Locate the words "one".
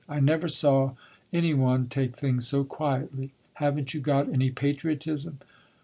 1.53-1.87